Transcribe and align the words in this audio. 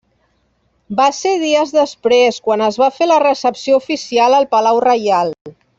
Va 0.99 1.05
ser 1.17 1.33
dies 1.43 1.75
després, 1.75 2.41
quan 2.49 2.65
es 2.69 2.81
va 2.85 2.91
fer 2.99 3.09
la 3.13 3.21
recepció 3.27 3.81
oficial 3.85 4.39
al 4.41 4.53
Palau 4.57 4.85
Reial. 4.89 5.35